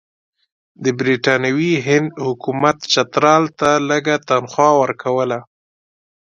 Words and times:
د 0.83 0.85
برټانوي 0.99 1.73
هند 1.87 2.09
حکومت 2.25 2.77
چترال 2.93 3.43
ته 3.59 3.69
لږه 3.89 4.15
تنخوا 4.27 4.69
ورکوله. 4.81 5.39